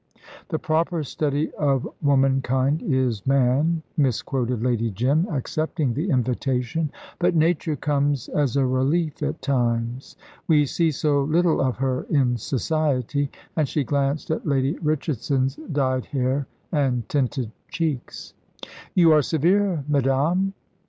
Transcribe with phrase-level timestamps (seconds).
[0.49, 7.75] "The proper study of womankind is man," misquoted Lady Jim, accepting the invitation; "but nature
[7.75, 10.15] comes as a relief at times.
[10.47, 16.05] We see so little of her in society," and she glanced at Lady Richardson's dyed
[16.07, 18.33] hair and tinted cheeks.
[18.95, 20.55] "You are severe, madame."